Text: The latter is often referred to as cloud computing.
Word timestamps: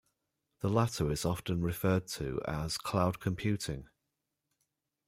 The 0.61 0.67
latter 0.67 1.11
is 1.11 1.25
often 1.25 1.61
referred 1.61 2.07
to 2.13 2.41
as 2.47 2.79
cloud 2.79 3.19
computing. 3.19 3.87